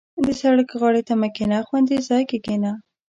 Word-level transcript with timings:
•د 0.25 0.27
سړک 0.41 0.69
غاړې 0.81 1.01
ته 1.07 1.13
مه 1.21 1.29
کښېنه، 1.35 1.59
خوندي 1.67 1.97
ځای 2.09 2.23
کې 2.29 2.37
کښېنه. 2.45 2.71